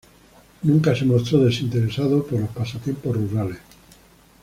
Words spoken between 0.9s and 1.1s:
se